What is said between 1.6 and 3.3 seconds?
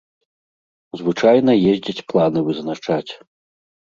ездзяць планы вызначаць.